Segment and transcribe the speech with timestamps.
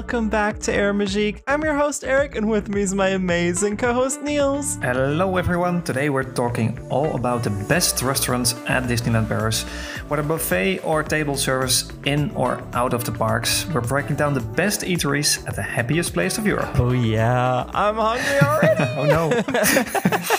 [0.00, 1.42] welcome back to Air Magique.
[1.46, 4.76] I'm your host Eric, and with me is my amazing co-host Niels.
[4.76, 5.82] Hello everyone.
[5.82, 9.64] Today we're talking all about the best restaurants at Disneyland Paris,
[10.08, 13.66] whether buffet or table service, in or out of the parks.
[13.74, 16.80] We're breaking down the best eateries at the happiest place of Europe.
[16.80, 18.84] Oh yeah, I'm hungry already.
[18.96, 19.28] oh no.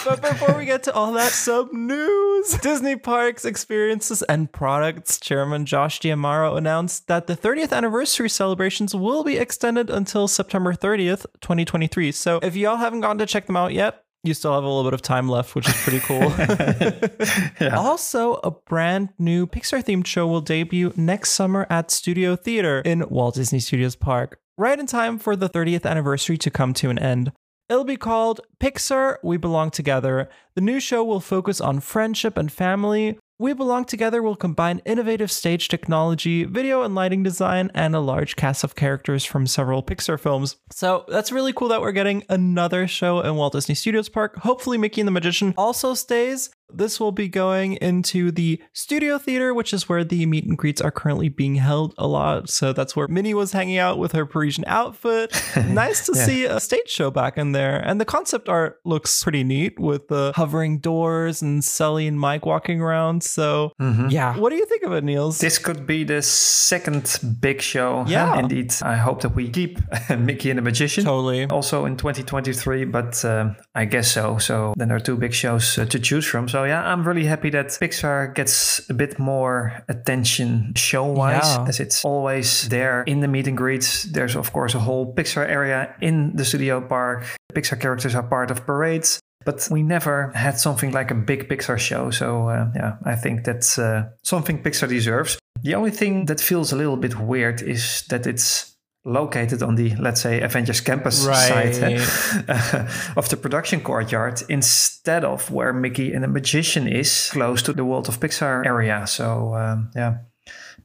[0.05, 5.67] but before we get to all that sub news, Disney Parks Experiences and Products Chairman
[5.67, 12.13] Josh D'Amaro announced that the 30th anniversary celebrations will be extended until September 30th, 2023.
[12.13, 14.85] So if y'all haven't gone to check them out yet, you still have a little
[14.85, 16.21] bit of time left, which is pretty cool.
[17.59, 17.75] yeah.
[17.75, 23.03] Also, a brand new Pixar themed show will debut next summer at Studio Theater in
[23.09, 26.97] Walt Disney Studios Park, right in time for the 30th anniversary to come to an
[26.97, 27.33] end.
[27.67, 30.29] It'll be called Pixar We Belong Together.
[30.55, 33.19] The new show will focus on friendship and family.
[33.41, 38.35] We Belong Together will combine innovative stage technology, video and lighting design, and a large
[38.35, 40.57] cast of characters from several Pixar films.
[40.69, 44.35] So that's really cool that we're getting another show in Walt Disney Studios Park.
[44.35, 46.51] Hopefully, Mickey and the Magician also stays.
[46.73, 50.81] This will be going into the studio theater, which is where the meet and greets
[50.81, 52.49] are currently being held a lot.
[52.49, 55.31] So that's where Minnie was hanging out with her Parisian outfit.
[55.67, 56.25] nice to yeah.
[56.25, 57.77] see a stage show back in there.
[57.77, 62.45] And the concept art looks pretty neat with the hovering doors and Sully and Mike
[62.45, 63.23] walking around.
[63.23, 64.09] So, mm-hmm.
[64.09, 64.37] yeah.
[64.37, 65.39] What do you think of it, Niels?
[65.39, 68.05] This could be the second big show.
[68.07, 68.39] Yeah.
[68.39, 68.73] indeed.
[68.81, 71.03] I hope that we keep Mickey and the Magician.
[71.03, 71.45] Totally.
[71.45, 74.37] Also in 2023, but uh, I guess so.
[74.37, 76.47] So then there are two big shows uh, to choose from.
[76.47, 81.65] So yeah, I'm really happy that Pixar gets a bit more attention show wise, yeah.
[81.67, 84.03] as it's always there in the meet and greets.
[84.03, 87.25] There's, of course, a whole Pixar area in the studio park.
[87.53, 89.19] Pixar characters are part of parades.
[89.43, 92.11] But we never had something like a big Pixar show.
[92.11, 95.39] So, uh, yeah, I think that's uh, something Pixar deserves.
[95.63, 98.70] The only thing that feels a little bit weird is that it's
[99.03, 101.73] located on the let's say Avengers campus right.
[101.73, 107.61] side uh, of the production courtyard instead of where Mickey and the Magician is close
[107.63, 109.07] to the World of Pixar area.
[109.07, 110.17] So um, yeah.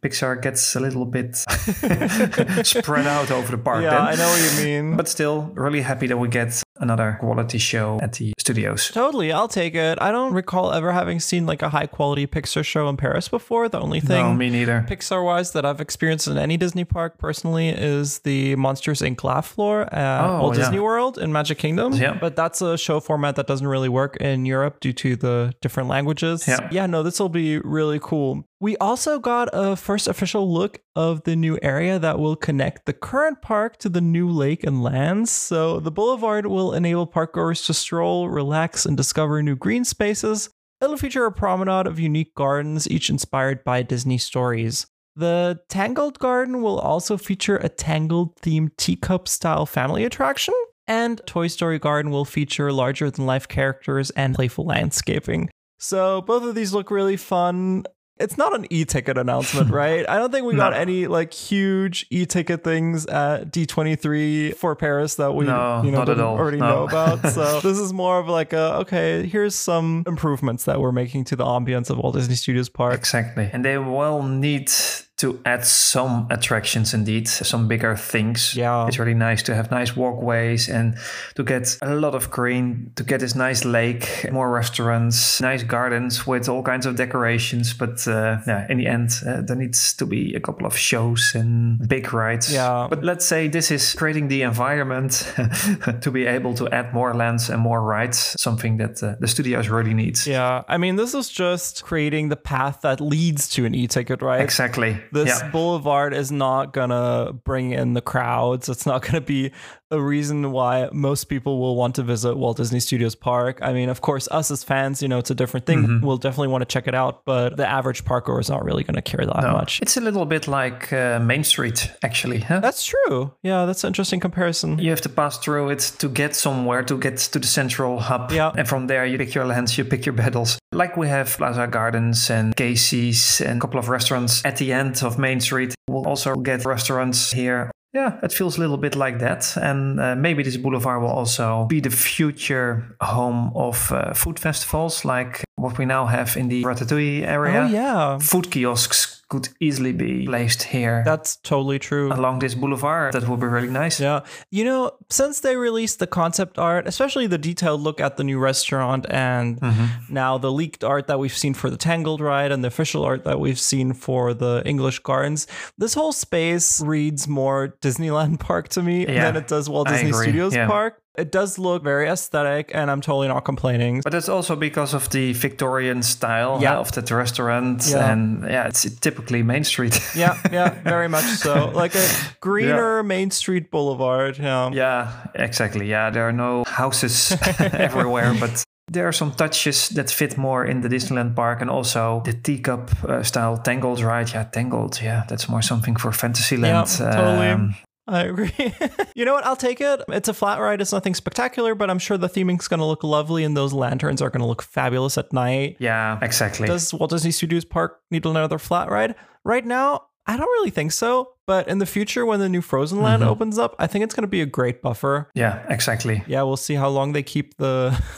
[0.03, 1.37] Pixar gets a little bit
[2.67, 3.83] spread out over the park.
[3.83, 4.01] Yeah, then.
[4.01, 4.97] I know what you mean.
[4.97, 8.91] But still, really happy that we get another quality show at the studios.
[8.91, 9.99] Totally, I'll take it.
[10.01, 13.69] I don't recall ever having seen like a high quality Pixar show in Paris before.
[13.69, 14.85] The only thing, no, me neither.
[14.89, 19.23] Pixar wise that I've experienced in any Disney park personally is the Monsters Inc.
[19.25, 20.63] laugh floor at oh, Walt yeah.
[20.63, 21.93] Disney World in Magic Kingdom.
[21.95, 22.15] Yeah.
[22.15, 25.89] But that's a show format that doesn't really work in Europe due to the different
[25.89, 26.47] languages.
[26.47, 28.45] Yeah, yeah no, this will be really cool.
[28.61, 32.93] We also got a first official look of the new area that will connect the
[32.93, 35.31] current park to the new lake and lands.
[35.31, 40.51] So the boulevard will enable parkgoers to stroll, relax, and discover new green spaces.
[40.81, 44.87] It'll feature a promenade of unique gardens, each inspired by Disney stories.
[45.15, 50.55] The Tangled Garden will also feature a Tangled themed teacup style family attraction.
[50.89, 55.51] And Toy Story Garden will feature larger than life characters and playful landscaping.
[55.79, 57.85] So both of these look really fun.
[58.19, 60.09] It's not an e-ticket announcement, right?
[60.09, 60.59] I don't think we no.
[60.59, 66.01] got any like huge e-ticket things at D23 for Paris that we no, you know
[66.01, 66.67] already no.
[66.69, 67.31] know about.
[67.33, 71.37] So this is more of like a okay, here's some improvements that we're making to
[71.37, 72.95] the ambience of Walt Disney Studios Park.
[72.95, 73.51] Exactly.
[73.53, 74.71] And they will need
[75.19, 78.55] to add some attractions indeed, some bigger things.
[78.55, 78.87] Yeah.
[78.87, 80.97] It's really nice to have nice walkways and
[81.37, 86.27] to get a lot of green, to get this nice lake, more restaurants, nice gardens
[86.27, 87.73] with all kinds of decorations.
[87.73, 91.33] But uh, yeah, in the end, uh, there needs to be a couple of shows
[91.35, 92.53] and big rides.
[92.53, 92.87] Yeah.
[92.91, 95.33] But let's say this is creating the environment
[96.03, 99.71] to be able to add more lands and more rides, something that uh, the studios
[99.71, 100.27] really needs.
[100.27, 100.63] Yeah.
[100.69, 104.43] I mean, this is just creating the path that leads to an e-ticket, right?
[104.43, 104.99] Exactly.
[105.13, 105.51] This yeah.
[105.51, 108.69] boulevard is not gonna bring in the crowds.
[108.69, 109.53] It's not gonna be
[109.91, 113.61] a reason why most people will want to visit Walt Disney Studios Park.
[113.63, 115.83] I mean, of course, us as fans, you know, it's a different thing.
[115.83, 116.07] Mm-hmm.
[116.07, 118.97] We'll definitely want to check it out, but the average parker is not really going
[118.97, 119.53] to care that no.
[119.53, 119.81] much.
[119.81, 122.41] It's a little bit like uh, Main Street, actually.
[122.41, 122.61] Huh?
[122.61, 123.33] That's true.
[123.43, 124.79] Yeah, that's an interesting comparison.
[124.79, 128.33] You have to pass through it to get somewhere, to get to the central hub.
[128.33, 128.53] Yeah.
[128.57, 130.59] And from there, you pick your lands, you pick your battles.
[130.73, 135.03] Like we have Plaza Gardens and Casey's and a couple of restaurants at the end
[135.03, 135.75] of Main Street.
[135.89, 139.57] We'll also get restaurants here yeah, it feels a little bit like that.
[139.57, 145.05] And uh, maybe this boulevard will also be the future home of uh, food festivals
[145.05, 147.63] like what we now have in the Ratatouille area.
[147.63, 148.19] Oh, yeah.
[148.19, 151.03] Food kiosks could easily be placed here.
[151.05, 152.13] That's totally true.
[152.13, 153.99] Along this boulevard, that would be really nice.
[153.99, 154.21] Yeah.
[154.51, 158.39] You know, since they released the concept art, especially the detailed look at the new
[158.39, 160.15] restaurant and mm-hmm.
[160.15, 163.25] now the leaked art that we've seen for the Tangled ride and the official art
[163.25, 165.47] that we've seen for the English Gardens,
[165.77, 170.13] this whole space reads more Disneyland Park to me yeah, than it does Walt Disney
[170.13, 170.67] Studios yeah.
[170.67, 171.03] Park.
[171.19, 174.01] It does look very aesthetic, and I'm totally not complaining.
[174.03, 176.79] But it's also because of the Victorian style yeah.
[176.79, 178.13] of that restaurant, yeah.
[178.13, 180.01] and yeah, it's typically Main Street.
[180.15, 181.73] yeah, yeah, very much so.
[181.77, 182.09] Like a
[182.41, 183.03] greener yeah.
[183.03, 184.39] Main Street Boulevard.
[184.39, 185.87] Yeah, yeah, exactly.
[185.87, 190.81] Yeah, there are no houses everywhere, but there are some touches that fit more in
[190.81, 194.33] the Disneyland park and also the teacup uh, style Tangled ride.
[194.33, 195.01] Yeah, Tangled.
[195.03, 196.89] Yeah, that's more something for Fantasyland.
[196.89, 197.49] Yeah, totally.
[197.49, 197.75] Um,
[198.09, 198.53] I agree.
[199.15, 199.45] you know what?
[199.45, 200.01] I'll take it.
[200.09, 200.81] It's a flat ride.
[200.81, 204.23] It's nothing spectacular, but I'm sure the theming's going to look lovely and those lanterns
[204.23, 205.77] are going to look fabulous at night.
[205.81, 206.67] Yeah, exactly.
[206.67, 209.15] Does Walt Disney Studios Park need another flat ride?
[209.45, 211.33] Right now, I don't really think so.
[211.47, 213.31] But in the future, when the new Frozen Land mm-hmm.
[213.31, 215.31] opens up, I think it's going to be a great buffer.
[215.35, 216.25] Yeah, exactly.
[216.27, 218.01] Yeah, we'll see how long they keep the.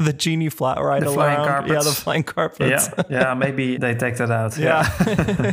[0.00, 1.46] the genie flat ride the flying around.
[1.46, 1.72] carpets.
[1.72, 2.88] Yeah, the flying carpets.
[2.96, 4.58] Yeah, yeah, maybe they take that out.
[4.58, 4.90] Yeah,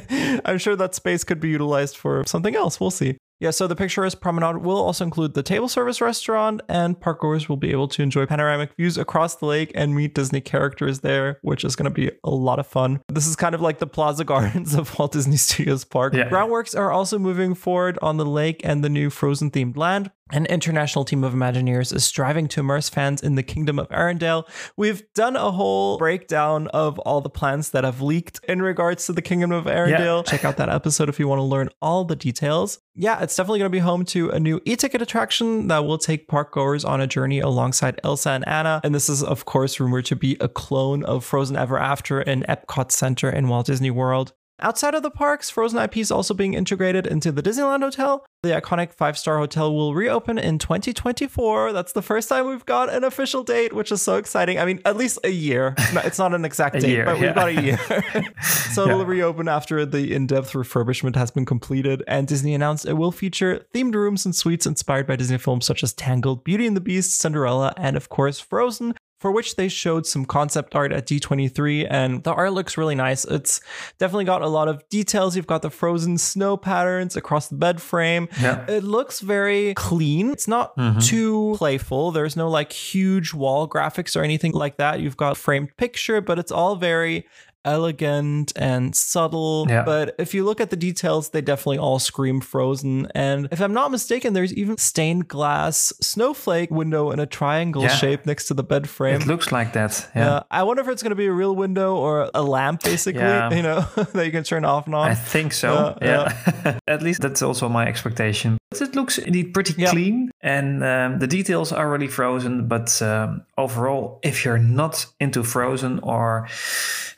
[0.09, 0.39] yeah.
[0.45, 2.79] I'm sure that space could be utilized for something else.
[2.79, 3.17] We'll see.
[3.41, 7.57] Yeah, so the picturesque promenade will also include the table service restaurant, and parkgoers will
[7.57, 11.63] be able to enjoy panoramic views across the lake and meet Disney characters there, which
[11.63, 13.01] is going to be a lot of fun.
[13.07, 16.13] This is kind of like the Plaza Gardens of Walt Disney Studios Park.
[16.13, 16.29] Yeah.
[16.29, 20.11] Groundworks are also moving forward on the lake and the new Frozen themed land.
[20.33, 24.47] An international team of Imagineers is striving to immerse fans in the kingdom of Arendelle.
[24.77, 29.13] We've done a whole breakdown of all the plans that have leaked in regards to
[29.13, 30.25] the kingdom of Arendelle.
[30.25, 30.31] Yeah.
[30.31, 32.79] Check out that episode if you want to learn all the details.
[32.95, 36.27] Yeah, it's definitely going to be home to a new e-ticket attraction that will take
[36.27, 38.81] park goers on a journey alongside Elsa and Anna.
[38.83, 42.43] And this is, of course, rumored to be a clone of Frozen Ever After in
[42.43, 44.33] Epcot Center in Walt Disney World.
[44.63, 48.23] Outside of the parks, Frozen IP is also being integrated into the Disneyland Hotel.
[48.43, 51.73] The iconic five star hotel will reopen in 2024.
[51.73, 54.59] That's the first time we've got an official date, which is so exciting.
[54.59, 55.73] I mean, at least a year.
[55.77, 57.77] it's not an exact date, year, but we've got a year.
[58.71, 58.91] so yeah.
[58.91, 62.03] it'll reopen after the in depth refurbishment has been completed.
[62.07, 65.81] And Disney announced it will feature themed rooms and suites inspired by Disney films such
[65.81, 70.07] as Tangled, Beauty and the Beast, Cinderella, and of course, Frozen for which they showed
[70.07, 73.23] some concept art at D23 and the art looks really nice.
[73.23, 73.61] It's
[73.99, 75.35] definitely got a lot of details.
[75.35, 78.27] You've got the frozen snow patterns across the bed frame.
[78.41, 78.65] Yeah.
[78.67, 80.31] It looks very clean.
[80.31, 80.97] It's not mm-hmm.
[80.99, 82.09] too playful.
[82.11, 85.01] There's no like huge wall graphics or anything like that.
[85.01, 87.27] You've got framed picture, but it's all very
[87.65, 89.67] elegant and subtle.
[89.69, 89.83] Yeah.
[89.83, 93.07] But if you look at the details, they definitely all scream frozen.
[93.15, 97.89] And if I'm not mistaken, there's even stained glass snowflake window in a triangle yeah.
[97.89, 99.21] shape next to the bed frame.
[99.21, 100.09] It looks like that.
[100.15, 100.35] Yeah.
[100.35, 103.21] Uh, I wonder if it's going to be a real window or a lamp, basically,
[103.21, 103.53] yeah.
[103.55, 103.81] you know,
[104.13, 105.09] that you can turn off and on.
[105.09, 105.73] I think so.
[105.73, 106.79] Uh, yeah.
[106.87, 108.57] At least that's also my expectation.
[108.69, 112.67] But it looks indeed pretty clean and um, the details are really frozen.
[112.67, 116.47] But um, overall, if you're not into Frozen or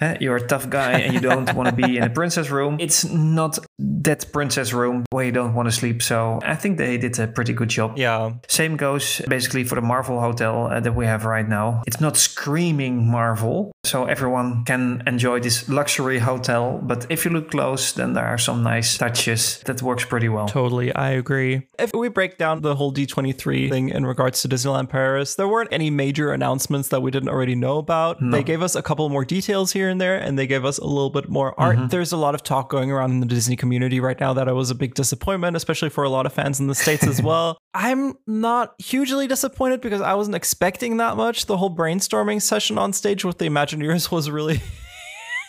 [0.02, 2.78] uh, you're a tough guy and you don't want to be in a princess room,
[2.80, 6.02] it's not that princess room where you don't want to sleep.
[6.02, 7.98] So I think they did a pretty good job.
[7.98, 8.34] Yeah.
[8.48, 11.84] Same goes basically for the Marvel hotel uh, that we have right now.
[11.88, 16.80] It's not screaming Marvel, so everyone can enjoy this luxury hotel.
[16.82, 20.48] But if you look close, then there are some nice touches that works pretty well.
[20.48, 21.68] Totally, I agree.
[21.80, 25.70] If we break down the whole D23 thing in regards to Disneyland Paris, there weren't
[25.72, 28.22] any major announcements that we didn't already know about.
[28.22, 28.32] No.
[28.32, 30.86] They gave us a couple more details here and there, and they gave us a
[30.86, 31.78] little bit more art.
[31.78, 31.88] Mm-hmm.
[31.88, 34.54] There's a lot of talk going around in the Disney community right now that it
[34.54, 37.58] was a big disappointment, especially for a lot of fans in the States as well.
[37.74, 41.46] I'm not hugely disappointed because I wasn't expecting that much.
[41.46, 44.62] The whole brainstorming session on stage with the Imagineers was really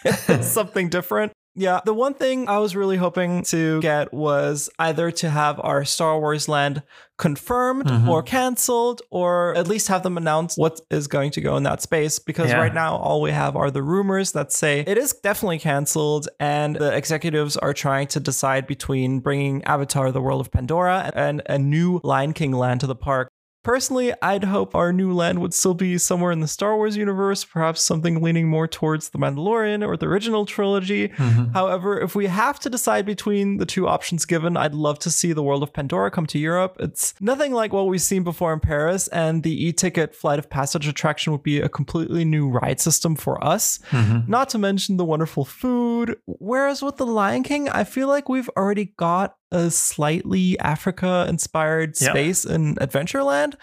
[0.40, 1.32] something different.
[1.56, 5.84] Yeah, the one thing I was really hoping to get was either to have our
[5.84, 6.82] Star Wars land
[7.16, 8.08] confirmed mm-hmm.
[8.08, 11.80] or canceled, or at least have them announce what is going to go in that
[11.80, 12.18] space.
[12.18, 12.58] Because yeah.
[12.58, 16.74] right now, all we have are the rumors that say it is definitely canceled, and
[16.74, 21.58] the executives are trying to decide between bringing Avatar: The World of Pandora and a
[21.58, 23.30] new Lion King land to the park.
[23.64, 27.44] Personally, I'd hope our new land would still be somewhere in the Star Wars universe,
[27.44, 31.08] perhaps something leaning more towards The Mandalorian or the original trilogy.
[31.08, 31.52] Mm-hmm.
[31.52, 35.32] However, if we have to decide between the two options given, I'd love to see
[35.32, 36.76] the world of Pandora come to Europe.
[36.78, 40.50] It's nothing like what we've seen before in Paris, and the e ticket flight of
[40.50, 43.80] passage attraction would be a completely new ride system for us.
[43.90, 44.30] Mm-hmm.
[44.30, 46.18] Not to mention the wonderful food.
[46.26, 51.96] Whereas with The Lion King, I feel like we've already got a slightly Africa inspired
[51.96, 52.54] space yep.
[52.54, 53.54] in Adventureland.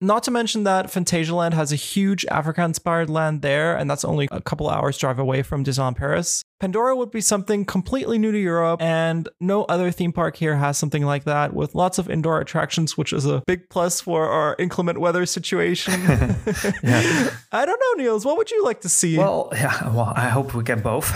[0.00, 4.28] Not to mention that Phantasialand has a huge Africa inspired land there, and that's only
[4.30, 6.44] a couple hours drive away from Disneyland Paris.
[6.60, 10.76] Pandora would be something completely new to Europe, and no other theme park here has
[10.76, 14.56] something like that with lots of indoor attractions, which is a big plus for our
[14.58, 15.94] inclement weather situation.
[16.82, 17.30] yeah.
[17.52, 18.24] I don't know, Niels.
[18.24, 19.16] What would you like to see?
[19.16, 21.08] Well, yeah, well, I hope we get both.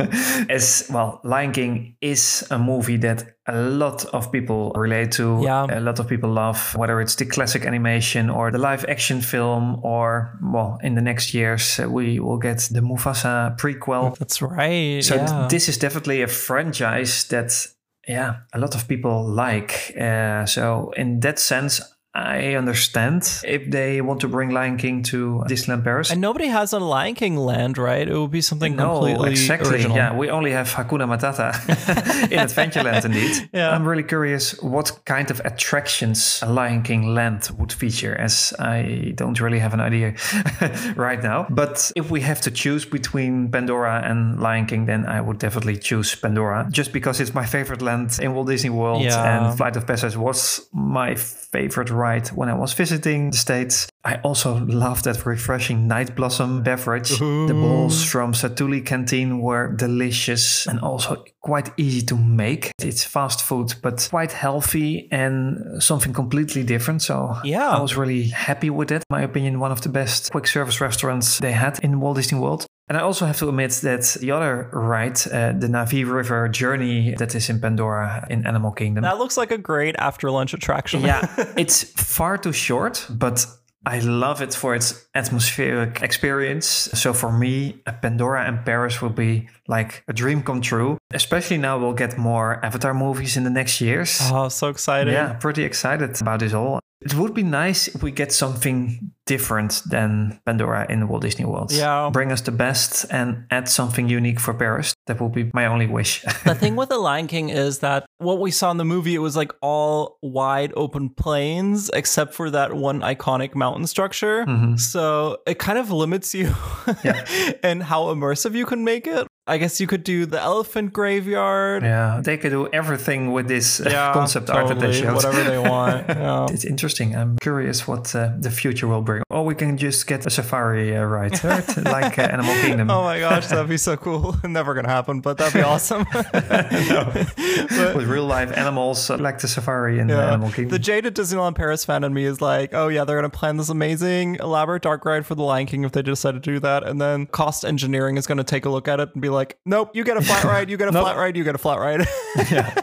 [0.50, 5.40] As well, Lion King is a movie that a lot of people relate to.
[5.42, 5.66] Yeah.
[5.68, 9.80] A lot of people love, whether it's the classic animation or the live action film,
[9.82, 13.99] or, well, in the next years, uh, we will get the Mufasa prequel.
[14.18, 15.04] That's right.
[15.04, 15.46] So yeah.
[15.50, 17.66] this is definitely a franchise that,
[18.08, 19.94] yeah, a lot of people like.
[20.00, 21.80] Uh, so in that sense,
[22.12, 26.10] I understand if they want to bring Lion King to Disneyland Paris.
[26.10, 28.08] And nobody has a Lion King land, right?
[28.08, 29.70] It would be something no, completely exactly.
[29.70, 29.96] Original.
[29.96, 31.54] Yeah, we only have Hakuna Matata
[32.32, 33.48] in Adventureland, indeed.
[33.52, 33.70] Yeah.
[33.70, 39.12] I'm really curious what kind of attractions a Lion King land would feature, as I
[39.14, 40.14] don't really have an idea
[40.96, 41.46] right now.
[41.48, 45.76] But if we have to choose between Pandora and Lion King, then I would definitely
[45.76, 49.48] choose Pandora, just because it's my favorite land in Walt Disney World, yeah.
[49.48, 53.86] and Flight of Passage was my favorite ride when I was visiting the States.
[54.04, 57.20] I also love that refreshing night blossom beverage.
[57.20, 57.46] Ooh.
[57.46, 62.72] The bowls from Satu'li Canteen were delicious and also quite easy to make.
[62.78, 67.02] It's fast food, but quite healthy and something completely different.
[67.02, 69.02] So yeah, I was really happy with it.
[69.10, 72.38] In my opinion, one of the best quick service restaurants they had in Walt Disney
[72.38, 72.66] World.
[72.90, 77.14] And I also have to admit that the other ride, uh, the Na'vi River Journey,
[77.14, 79.02] that is in Pandora in Animal Kingdom.
[79.02, 81.02] That looks like a great after lunch attraction.
[81.02, 81.24] yeah,
[81.56, 83.46] it's far too short, but
[83.86, 86.66] I love it for its atmospheric experience.
[86.66, 90.98] So for me, Pandora and Paris will be like a dream come true.
[91.14, 94.18] Especially now we'll get more Avatar movies in the next years.
[94.32, 95.12] Oh, so excited.
[95.12, 96.80] Yeah, pretty excited about this all.
[97.02, 101.44] It would be nice if we get something different than Pandora in the Walt Disney
[101.46, 101.72] World.
[101.72, 102.10] Yeah.
[102.12, 104.92] Bring us the best and add something unique for Paris.
[105.06, 106.22] That would be my only wish.
[106.44, 109.20] the thing with The Lion King is that what we saw in the movie, it
[109.20, 114.44] was like all wide open plains, except for that one iconic mountain structure.
[114.44, 114.76] Mm-hmm.
[114.76, 116.54] So it kind of limits you
[117.04, 117.24] yeah.
[117.62, 119.26] and how immersive you can make it.
[119.50, 121.82] I guess you could do the elephant graveyard.
[121.82, 125.16] Yeah, they could do everything with this yeah, concept totally, art that they showed.
[125.16, 126.08] Whatever they want.
[126.08, 126.46] Yeah.
[126.50, 127.16] it's interesting.
[127.16, 129.24] I'm curious what uh, the future will bring.
[129.28, 131.76] Or we can just get a safari uh, ride, right?
[131.84, 132.92] like uh, Animal Kingdom.
[132.92, 134.36] Oh my gosh, that'd be so cool.
[134.44, 136.06] Never gonna happen, but that'd be awesome.
[136.12, 140.28] but, with real life animals, uh, like the safari in yeah.
[140.28, 140.70] Animal Kingdom.
[140.70, 143.68] The jaded Disneyland Paris fan in me is like, oh yeah, they're gonna plan this
[143.68, 147.00] amazing, elaborate dark ride for the Lion King if they decide to do that, and
[147.00, 150.04] then cost engineering is gonna take a look at it and be like, nope, you
[150.04, 151.04] get a flat ride, you get a Nope.
[151.04, 152.06] flat ride, you get a flat ride.
[152.50, 152.74] yeah.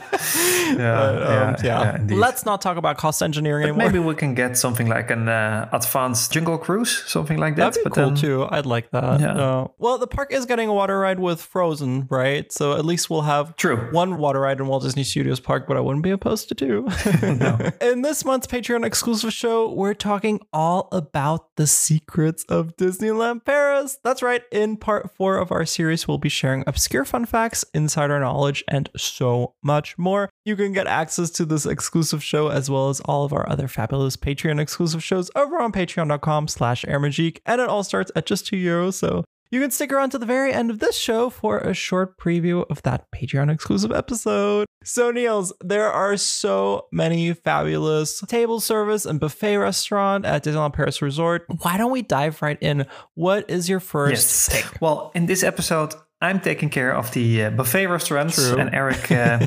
[0.68, 2.16] Yeah, But, um, yeah, yeah.
[2.16, 3.86] Let's not talk about cost engineering anymore.
[3.88, 7.74] Maybe we can get something like an uh, advanced jungle cruise, something like that.
[7.74, 8.48] That'd be but cool then- too.
[8.50, 9.20] I'd like that.
[9.22, 9.34] Yeah.
[9.38, 12.52] Uh, well, the park is getting a water ride with Frozen, right?
[12.52, 13.90] So at least we'll have True.
[13.92, 16.88] one water ride in Walt Disney Studios Park, but I wouldn't be opposed to two.
[17.82, 23.98] In this month's Patreon exclusive show, we're talking all about the secrets of Disneyland Paris.
[24.04, 24.44] That's right.
[24.52, 28.90] In part four of our series, we'll be sharing obscure fun facts, insider knowledge, and
[28.98, 30.27] so much more.
[30.46, 33.68] You can get access to this exclusive show as well as all of our other
[33.68, 37.40] fabulous Patreon exclusive shows over on patreon.com slash airmagique.
[37.46, 38.94] And it all starts at just two euros.
[38.96, 42.18] So you can stick around to the very end of this show for a short
[42.18, 44.66] preview of that Patreon exclusive episode.
[44.84, 51.02] So, Niels, there are so many fabulous table service and buffet restaurant at Disneyland Paris
[51.02, 51.46] Resort.
[51.62, 52.86] Why don't we dive right in?
[53.16, 54.64] What is your first Yes.
[54.64, 54.82] take?
[54.82, 58.58] Well, in this episode, I'm taking care of the uh, buffet restaurants True.
[58.58, 59.38] and Eric uh,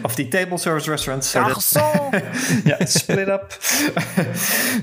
[0.04, 1.26] of the table service restaurants.
[1.26, 3.52] So that- yeah, split up.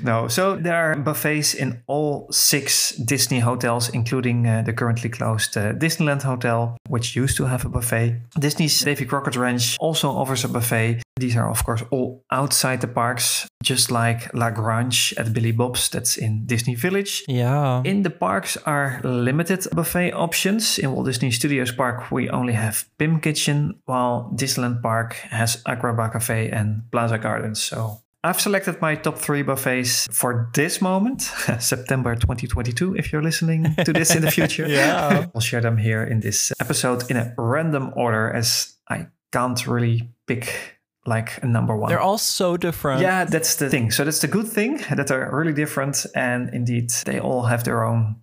[0.04, 5.56] no, so there are buffets in all six Disney hotels, including uh, the currently closed
[5.56, 8.16] uh, Disneyland Hotel, which used to have a buffet.
[8.40, 11.02] Disney's Davy Crockett Ranch also offers a buffet.
[11.18, 15.88] These are, of course, all outside the parks, just like La Grange at Billy Bob's,
[15.88, 17.24] that's in Disney Village.
[17.30, 17.82] Yeah.
[17.86, 20.78] In the parks are limited buffet options.
[20.78, 26.12] In Walt Disney Studios Park, we only have Pym Kitchen, while Disneyland Park has Agrabah
[26.12, 27.64] Cafe and Plaza Gardens.
[27.64, 31.22] So I've selected my top three buffets for this moment,
[31.60, 34.68] September 2022, if you're listening to this in the future.
[34.68, 35.28] Yeah.
[35.34, 40.10] I'll share them here in this episode in a random order as I can't really
[40.28, 40.75] pick
[41.06, 41.90] like a number one.
[41.90, 43.02] They're all so different.
[43.02, 43.92] Yeah, that's the thing.
[43.92, 47.84] So that's the good thing that they're really different, and indeed they all have their
[47.84, 48.16] own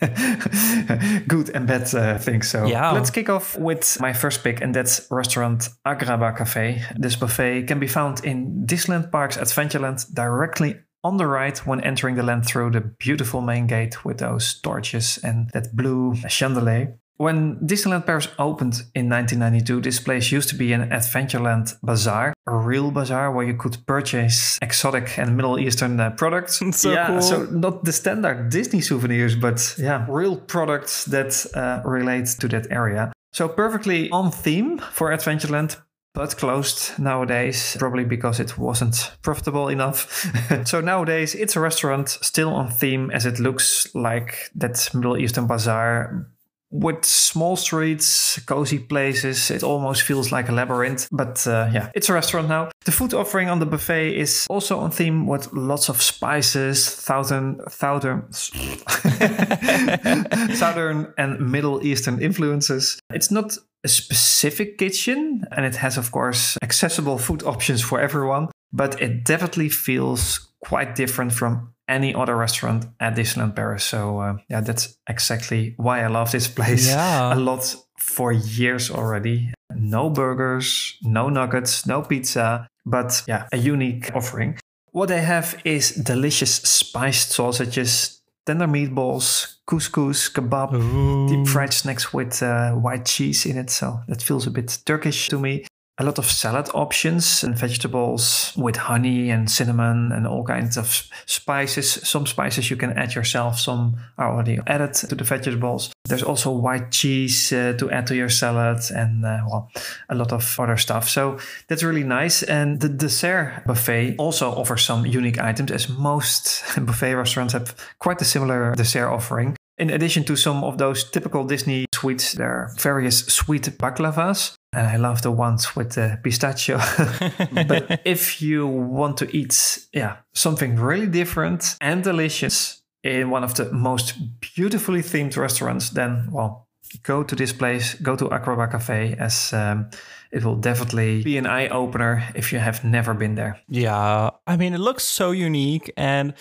[0.00, 2.48] good and bad uh, things.
[2.48, 2.92] So yeah.
[2.92, 6.82] let's kick off with my first pick, and that's restaurant Agrabah Cafe.
[6.96, 12.14] This buffet can be found in Disneyland Parks Adventureland directly on the right when entering
[12.14, 16.98] the land through the beautiful main gate with those torches and that blue chandelier.
[17.20, 22.56] When Disneyland Paris opened in 1992, this place used to be an Adventureland bazaar, a
[22.56, 26.62] real bazaar where you could purchase exotic and Middle Eastern uh, products.
[26.72, 27.20] so yeah, cool.
[27.20, 32.68] so not the standard Disney souvenirs, but yeah, real products that uh, relate to that
[32.70, 33.12] area.
[33.34, 35.76] So perfectly on theme for Adventureland,
[36.14, 40.26] but closed nowadays, probably because it wasn't profitable enough.
[40.64, 45.46] so nowadays, it's a restaurant still on theme as it looks like that Middle Eastern
[45.46, 46.26] bazaar
[46.70, 49.50] with small streets, cozy places.
[49.50, 52.70] It almost feels like a labyrinth, but uh, yeah, it's a restaurant now.
[52.84, 57.60] The food offering on the buffet is also on theme with lots of spices, southern,
[57.68, 58.32] southern,
[60.54, 63.00] southern and Middle Eastern influences.
[63.12, 68.48] It's not a specific kitchen, and it has, of course, accessible food options for everyone,
[68.72, 73.84] but it definitely feels quite different from any other restaurant at Disneyland Paris.
[73.84, 77.34] So uh, yeah, that's exactly why I love this place yeah.
[77.34, 79.52] a lot for years already.
[79.74, 84.58] No burgers, no nuggets, no pizza, but yeah, a unique offering.
[84.92, 91.28] What they have is delicious spiced sausages, tender meatballs, couscous, kebab, Ooh.
[91.28, 93.70] deep fried snacks with uh, white cheese in it.
[93.70, 95.66] So that feels a bit Turkish to me
[96.00, 101.06] a lot of salad options and vegetables with honey and cinnamon and all kinds of
[101.26, 101.92] spices.
[102.08, 105.92] Some spices you can add yourself, some are already added to the vegetables.
[106.06, 109.70] There's also white cheese uh, to add to your salad and uh, well,
[110.08, 111.06] a lot of other stuff.
[111.06, 111.38] So
[111.68, 112.42] that's really nice.
[112.42, 118.22] And the dessert buffet also offers some unique items, as most buffet restaurants have quite
[118.22, 119.54] a similar dessert offering.
[119.76, 124.54] In addition to some of those typical Disney sweets, there are various sweet baklavas.
[124.72, 126.78] And I love the ones with the pistachio.
[127.66, 133.54] but if you want to eat, yeah, something really different and delicious in one of
[133.54, 136.68] the most beautifully themed restaurants, then, well,
[137.02, 139.90] go to this place, go to Agrabah Cafe, as um,
[140.32, 143.60] it will definitely be an eye opener if you have never been there.
[143.68, 146.34] Yeah, I mean, it looks so unique, and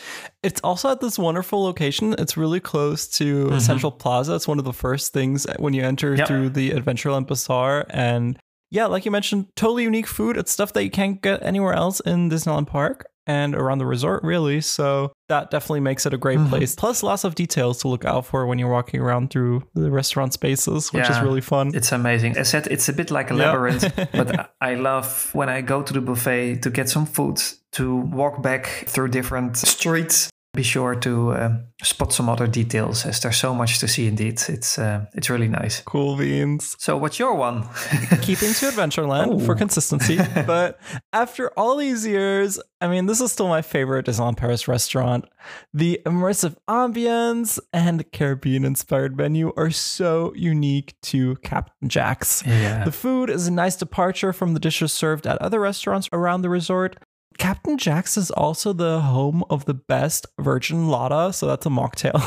[0.44, 2.16] it's also at this wonderful location.
[2.18, 3.60] It's really close to mm-hmm.
[3.60, 4.36] Central Plaza.
[4.36, 6.28] It's one of the first things when you enter yep.
[6.28, 8.38] through the Adventureland Bazaar, and
[8.72, 10.38] yeah, like you mentioned, totally unique food.
[10.38, 14.24] It's stuff that you can't get anywhere else in Disneyland Park and around the resort,
[14.24, 14.60] really.
[14.60, 16.50] So that definitely makes it a great mm-hmm.
[16.50, 16.74] place.
[16.74, 20.34] Plus, lots of details to look out for when you're walking around through the restaurant
[20.34, 21.72] spaces, which yeah, is really fun.
[21.76, 22.40] It's amazing.
[22.40, 25.94] I said it's a bit like a labyrinth, but I love when I go to
[25.94, 27.40] the buffet to get some food,
[27.74, 31.52] to walk back through different streets be sure to uh,
[31.84, 34.36] spot some other details as there's so much to see indeed.
[34.50, 35.82] It's uh, it's really nice.
[35.86, 36.76] Cool beans.
[36.80, 37.64] So what's your one?
[38.28, 39.40] Keeping to adventureland oh.
[39.40, 40.18] for consistency.
[40.50, 40.80] But
[41.14, 45.26] after all these years i mean this is still my favorite disneyland paris restaurant.
[45.74, 52.44] The immersive ambience and caribbean inspired menu are so unique to captain jack's.
[52.46, 52.84] Yeah.
[52.84, 56.50] the food is a nice departure from the dishes served at other restaurants around the
[56.50, 56.92] resort
[57.40, 62.20] Captain Jack's is also the home of the best Virgin Colada, so that's a mocktail.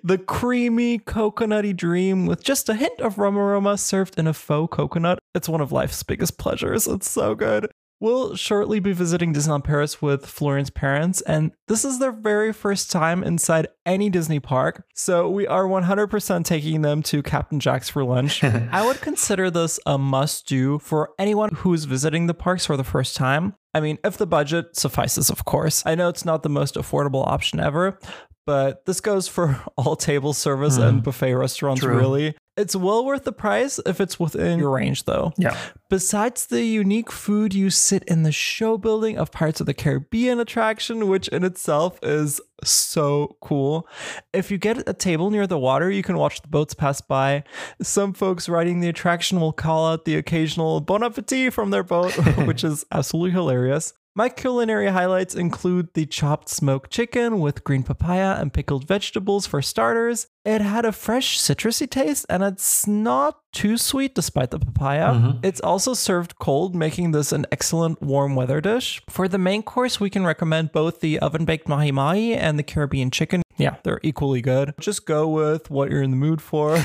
[0.02, 4.74] the creamy coconutty dream with just a hint of rum aroma served in a faux
[4.74, 5.18] coconut.
[5.34, 6.86] It's one of life's biggest pleasures.
[6.86, 7.70] It's so good.
[8.00, 12.90] We'll shortly be visiting Disneyland Paris with Florian's parents, and this is their very first
[12.90, 14.86] time inside any Disney park.
[14.94, 18.42] So we are 100% taking them to Captain Jack's for lunch.
[18.44, 22.84] I would consider this a must do for anyone who's visiting the parks for the
[22.84, 23.54] first time.
[23.74, 25.82] I mean, if the budget suffices, of course.
[25.84, 27.98] I know it's not the most affordable option ever,
[28.46, 30.88] but this goes for all table service mm.
[30.88, 31.04] and hmm.
[31.04, 31.96] buffet restaurants, True.
[31.96, 32.34] really.
[32.60, 35.32] It's well worth the price if it's within your range, though.
[35.38, 35.56] Yeah.
[35.88, 40.38] Besides the unique food, you sit in the show building of Pirates of the Caribbean
[40.38, 43.88] attraction, which in itself is so cool.
[44.34, 47.44] If you get a table near the water, you can watch the boats pass by.
[47.80, 52.12] Some folks riding the attraction will call out the occasional bon appetit from their boat,
[52.46, 53.94] which is absolutely hilarious.
[54.16, 59.62] My culinary highlights include the chopped smoked chicken with green papaya and pickled vegetables for
[59.62, 60.26] starters.
[60.44, 65.12] It had a fresh citrusy taste and it's not too sweet despite the papaya.
[65.12, 65.38] Mm-hmm.
[65.44, 69.00] It's also served cold, making this an excellent warm weather dish.
[69.08, 72.64] For the main course, we can recommend both the oven baked mahi mahi and the
[72.64, 73.42] Caribbean chicken.
[73.58, 74.74] Yeah, they're equally good.
[74.80, 76.76] Just go with what you're in the mood for.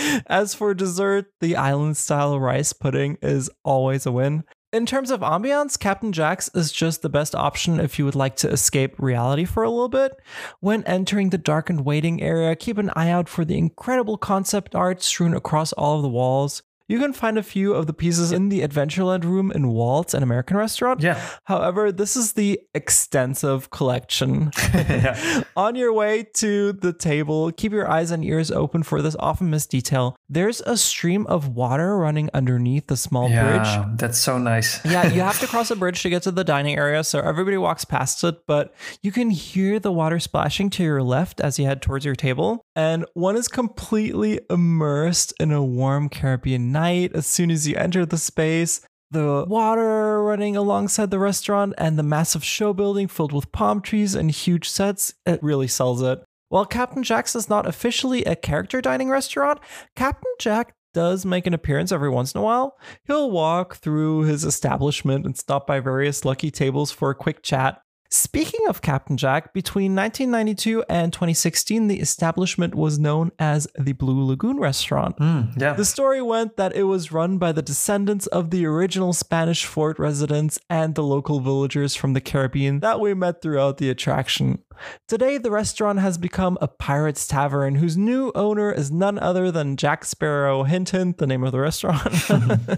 [0.26, 4.44] As for dessert, the island style rice pudding is always a win.
[4.76, 8.36] In terms of ambiance, Captain Jack's is just the best option if you would like
[8.36, 10.20] to escape reality for a little bit.
[10.60, 15.02] When entering the darkened waiting area, keep an eye out for the incredible concept art
[15.02, 16.62] strewn across all of the walls.
[16.88, 20.22] You can find a few of the pieces in the Adventureland room in Walt's, an
[20.22, 21.00] American restaurant.
[21.00, 21.20] Yeah.
[21.44, 24.52] However, this is the extensive collection.
[24.72, 25.42] yeah.
[25.56, 29.50] On your way to the table, keep your eyes and ears open for this often
[29.50, 30.16] missed detail.
[30.28, 33.98] There's a stream of water running underneath the small yeah, bridge.
[33.98, 34.84] That's so nice.
[34.84, 37.56] yeah, you have to cross a bridge to get to the dining area, so everybody
[37.56, 38.72] walks past it, but
[39.02, 42.64] you can hear the water splashing to your left as you head towards your table.
[42.76, 48.04] And one is completely immersed in a warm Caribbean night as soon as you enter
[48.04, 48.80] the space.
[49.10, 54.14] The water running alongside the restaurant and the massive show building filled with palm trees
[54.14, 56.22] and huge sets, it really sells it.
[56.48, 59.60] While Captain Jack's is not officially a character dining restaurant,
[59.94, 62.78] Captain Jack does make an appearance every once in a while.
[63.04, 67.80] He'll walk through his establishment and stop by various lucky tables for a quick chat.
[68.08, 74.24] Speaking of Captain Jack, between 1992 and 2016, the establishment was known as the Blue
[74.24, 75.16] Lagoon Restaurant.
[75.18, 75.72] Mm, yeah.
[75.74, 79.98] The story went that it was run by the descendants of the original Spanish fort
[79.98, 84.62] residents and the local villagers from the Caribbean that we met throughout the attraction.
[85.08, 89.76] Today, the restaurant has become a pirate's tavern whose new owner is none other than
[89.76, 92.12] Jack Sparrow, hint hint, the name of the restaurant.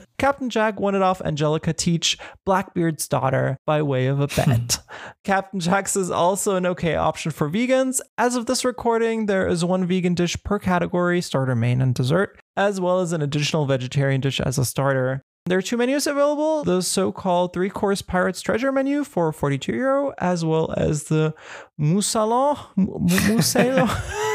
[0.18, 4.78] Captain Jack wanted off Angelica Teach, Blackbeard's daughter, by way of a bet.
[5.24, 8.00] Captain Jack's is also an okay option for vegans.
[8.16, 12.40] As of this recording, there is one vegan dish per category starter, main, and dessert,
[12.56, 15.22] as well as an additional vegetarian dish as a starter.
[15.46, 19.72] There are two menus available the so called three course Pirates Treasure menu for 42
[19.72, 21.34] euro, as well as the
[21.78, 22.58] Moussaillon.
[22.76, 24.24] Moussaillon.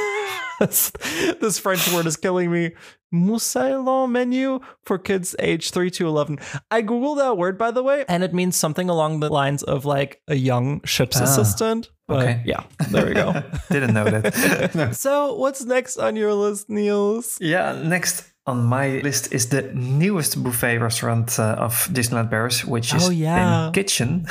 [0.60, 2.72] this French word is killing me.
[3.14, 6.40] Moussaillon menu for kids age 3 to 11.
[6.72, 9.86] I googled that word, by the way, and it means something along the lines of
[9.86, 11.92] like a young ship's ah, assistant.
[12.08, 12.42] But okay.
[12.46, 13.44] yeah, there we go.
[13.70, 14.96] Didn't know that.
[14.96, 17.38] So, what's next on your list, Niels?
[17.40, 22.94] Yeah, next on my list is the newest buffet restaurant uh, of Disneyland Paris, which
[22.94, 23.72] is oh, yeah.
[23.74, 24.26] Kitchen.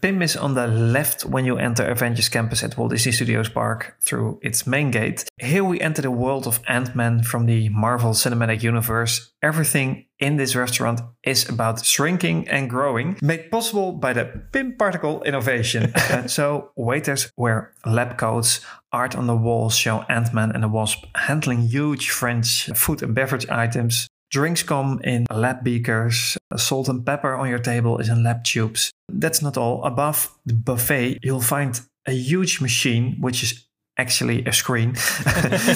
[0.00, 3.96] Pym is on the left when you enter Avengers Campus at Walt Disney Studios Park
[4.00, 5.24] through its main gate.
[5.36, 9.32] Here we enter the world of Ant-Man from the Marvel Cinematic Universe.
[9.42, 15.22] Everything in this restaurant is about shrinking and growing, made possible by the Pym particle
[15.22, 15.92] innovation.
[16.10, 18.60] Uh, so waiters wear lab coats,
[18.90, 23.48] art on the walls show Ant-Man and the Wasp handling huge French food and beverage
[23.48, 24.08] items.
[24.30, 26.38] Drinks come in lab beakers.
[26.56, 28.92] Salt and pepper on your table is in lab tubes.
[29.08, 29.82] That's not all.
[29.84, 33.66] Above the buffet, you'll find a huge machine, which is
[33.98, 34.90] actually a screen.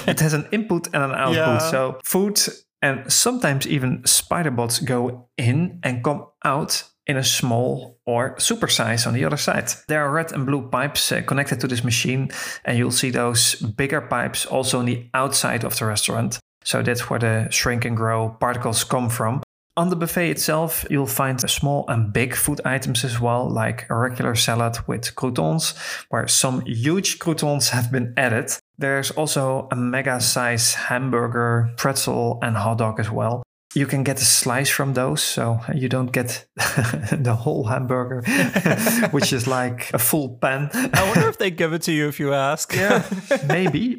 [0.07, 1.37] it has an input and an output.
[1.37, 1.59] Yeah.
[1.59, 2.41] So food
[2.81, 8.69] and sometimes even spider bots go in and come out in a small or super
[8.69, 9.73] size on the other side.
[9.89, 12.31] There are red and blue pipes uh, connected to this machine,
[12.65, 16.39] and you'll see those bigger pipes also on the outside of the restaurant.
[16.65, 19.43] So that's where the shrink and grow particles come from.
[19.77, 23.97] On the buffet itself, you'll find small and big food items as well, like a
[23.97, 25.75] regular salad with croutons,
[26.11, 28.53] where some huge croutons have been added.
[28.79, 33.43] There's also a mega size hamburger, pretzel, and hot dog as well.
[33.75, 38.23] You can get a slice from those, so you don't get the whole hamburger,
[39.11, 40.71] which is like a full pan.
[40.73, 42.73] I wonder if they give it to you if you ask.
[42.73, 43.03] Yeah,
[43.49, 43.97] maybe.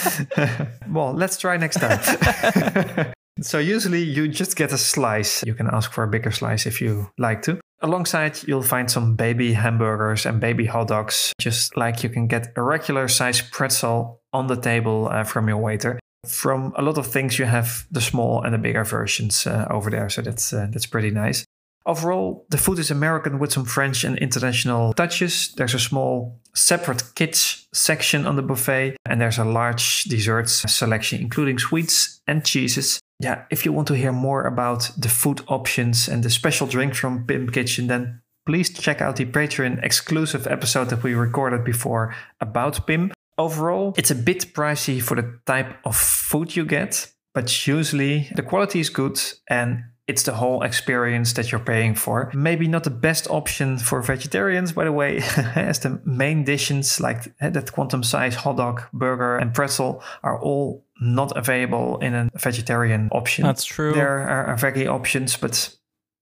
[0.90, 3.12] well, let's try next time.
[3.42, 5.44] so usually you just get a slice.
[5.44, 7.60] You can ask for a bigger slice if you like to.
[7.80, 12.48] Alongside, you'll find some baby hamburgers and baby hot dogs, just like you can get
[12.56, 17.06] a regular size pretzel on the table uh, from your waiter from a lot of
[17.06, 20.08] things you have the small and the bigger versions uh, over there.
[20.08, 21.44] So that's uh, that's pretty nice.
[21.86, 25.54] Overall the food is american with some french and international touches.
[25.54, 31.20] There's a small separate kids section on the buffet and there's a large desserts selection
[31.20, 33.00] including sweets and cheeses.
[33.20, 36.98] Yeah if you want to hear more about the food options and the special drinks
[36.98, 42.14] from pym kitchen then please check out the patreon exclusive episode that we recorded before
[42.40, 47.66] about pym Overall, it's a bit pricey for the type of food you get, but
[47.66, 52.30] usually the quality is good and it's the whole experience that you're paying for.
[52.32, 55.18] Maybe not the best option for vegetarians, by the way,
[55.56, 60.40] as the main dishes like eh, that quantum size hot dog, burger, and pretzel are
[60.40, 63.44] all not available in a vegetarian option.
[63.44, 63.92] That's true.
[63.92, 65.76] There are veggie options, but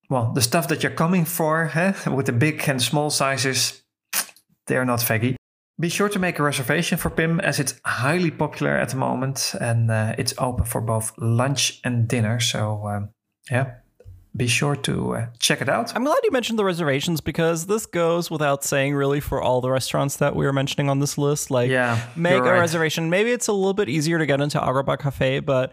[0.08, 3.82] well, the stuff that you're coming for eh, with the big and small sizes,
[4.66, 5.36] they're not veggie.
[5.78, 9.54] Be sure to make a reservation for PYM as it's highly popular at the moment
[9.60, 12.38] and uh, it's open for both lunch and dinner.
[12.38, 13.08] So, um,
[13.50, 13.74] yeah,
[14.36, 15.94] be sure to uh, check it out.
[15.94, 19.70] I'm glad you mentioned the reservations because this goes without saying, really, for all the
[19.70, 21.50] restaurants that we are mentioning on this list.
[21.50, 22.58] Like, yeah, make a right.
[22.58, 23.10] reservation.
[23.10, 25.72] Maybe it's a little bit easier to get into Agrabah Cafe, but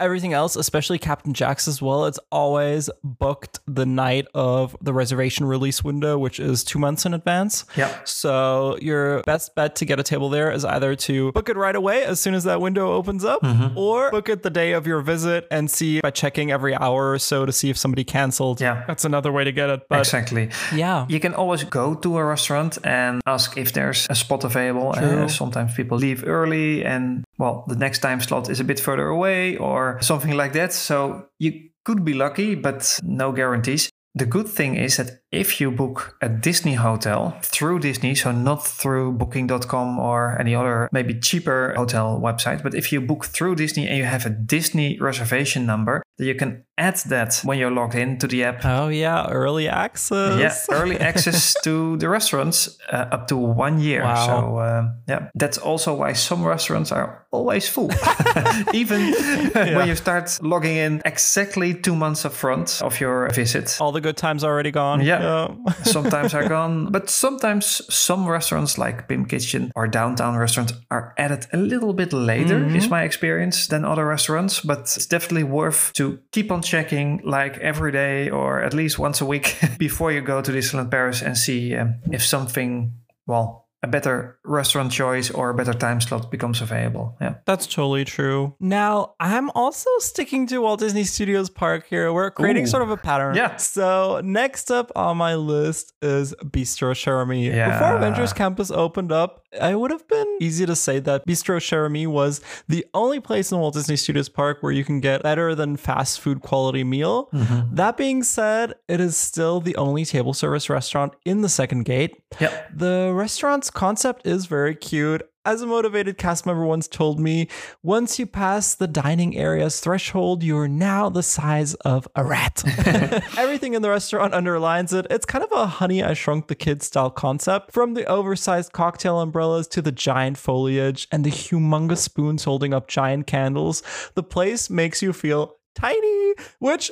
[0.00, 5.46] everything else, especially Captain Jack's as well, it's always booked the night of the reservation
[5.46, 7.64] release window, which is two months in advance.
[7.76, 7.94] Yeah.
[8.04, 11.76] So your best bet to get a table there is either to book it right
[11.76, 13.76] away as soon as that window opens up, mm-hmm.
[13.76, 17.18] or book it the day of your visit and see by checking every hour or
[17.18, 18.60] so to see if somebody canceled.
[18.60, 18.84] Yeah.
[18.86, 19.88] That's another way to get it.
[19.88, 20.50] But exactly.
[20.74, 21.06] Yeah.
[21.08, 24.94] You can always go to a restaurant and ask if there's a spot available.
[24.96, 29.08] Uh, sometimes people leave early and well, the next time slot is a bit further
[29.08, 30.72] away or something like that.
[30.72, 33.90] So you could be lucky, but no guarantees.
[34.14, 38.66] The good thing is that if you book a Disney hotel through Disney, so not
[38.66, 43.86] through booking.com or any other maybe cheaper hotel website, but if you book through Disney
[43.86, 47.94] and you have a Disney reservation number, then you can add that when you're logged
[47.94, 48.64] in to the app.
[48.64, 50.40] Oh, yeah, early access.
[50.40, 54.02] Yeah, early access to the restaurants uh, up to one year.
[54.02, 54.26] Wow.
[54.26, 57.90] So, uh, yeah, that's also why some restaurants are always full,
[58.72, 59.76] even yeah.
[59.76, 63.76] when you start logging in exactly two months up front of your visit.
[63.80, 65.00] All the good times are already gone.
[65.00, 65.22] Yeah.
[65.22, 65.72] yeah.
[65.84, 71.46] sometimes are gone, but sometimes some restaurants like Pym Kitchen or downtown restaurants are added
[71.52, 72.76] a little bit later, mm-hmm.
[72.76, 74.60] is my experience, than other restaurants.
[74.60, 79.20] But it's definitely worth to keep on checking like every day or at least once
[79.20, 82.94] a week before you go to Disneyland Paris and see um, if something,
[83.26, 87.16] well, a better restaurant choice or a better time slot becomes available.
[87.20, 87.36] Yeah.
[87.46, 88.54] That's totally true.
[88.60, 92.12] Now, I'm also sticking to Walt Disney Studios Park here.
[92.12, 92.66] We're creating Ooh.
[92.66, 93.36] sort of a pattern.
[93.36, 93.56] Yeah.
[93.56, 97.46] So, next up on my list is Bistro Chez Remy.
[97.46, 97.70] Yeah.
[97.70, 101.76] Before Avengers Campus opened up, I would have been easy to say that Bistro Chez
[101.76, 105.54] Remy was the only place in Walt Disney Studios Park where you can get better
[105.54, 107.28] than fast food quality meal.
[107.32, 107.74] Mm-hmm.
[107.74, 112.22] That being said, it is still the only table service restaurant in the second gate.
[112.38, 112.70] Yep.
[112.76, 115.28] The restaurant's concept is very cute.
[115.42, 117.48] As a motivated cast member once told me,
[117.82, 122.62] once you pass the dining area's threshold, you're now the size of a rat.
[123.38, 125.06] Everything in the restaurant underlines it.
[125.08, 129.18] It's kind of a honey, I shrunk the kids style concept from the oversized cocktail
[129.18, 133.82] umbrellas to the giant foliage and the humongous spoons holding up giant candles.
[134.14, 136.90] The place makes you feel tiny, which